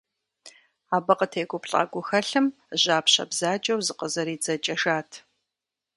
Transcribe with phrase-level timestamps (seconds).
[0.95, 2.47] Абы къытегуплӏа гухэлъым
[2.81, 5.09] жьапщэ бзаджэу зыкъызэридзэкӏыжат.